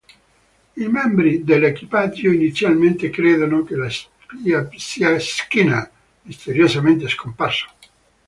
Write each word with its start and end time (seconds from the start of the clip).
I 0.75 0.87
membri 0.87 1.43
dell'equipaggio 1.43 2.31
inizialmente 2.31 3.11
credono 3.11 3.61
che 3.61 3.75
la 3.75 3.87
spia 3.87 4.67
sia 4.75 5.19
Skinner, 5.19 5.91
misteriosamente 6.23 7.07
scomparso. 7.07 7.67